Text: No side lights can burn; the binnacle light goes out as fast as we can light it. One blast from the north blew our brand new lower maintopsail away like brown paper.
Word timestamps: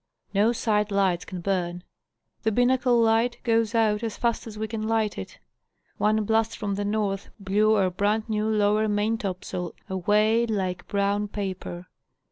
No 0.33 0.51
side 0.51 0.89
lights 0.89 1.25
can 1.25 1.41
burn; 1.41 1.83
the 2.41 2.51
binnacle 2.51 2.99
light 2.99 3.37
goes 3.43 3.75
out 3.75 4.01
as 4.01 4.17
fast 4.17 4.47
as 4.47 4.57
we 4.57 4.67
can 4.67 4.81
light 4.87 5.15
it. 5.15 5.37
One 5.99 6.23
blast 6.23 6.57
from 6.57 6.73
the 6.73 6.83
north 6.85 7.29
blew 7.39 7.75
our 7.75 7.91
brand 7.91 8.27
new 8.27 8.47
lower 8.47 8.87
maintopsail 8.87 9.73
away 9.87 10.47
like 10.47 10.87
brown 10.87 11.27
paper. 11.27 11.85